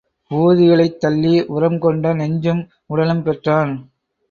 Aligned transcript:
ஊர்திகளைத் 0.31 0.97
தள்ளி 0.97 1.33
உரம்கொண்ட 1.51 2.15
நெஞ்சும் 2.15 2.63
உடலும் 2.85 3.23
பெற்றான். 3.23 3.73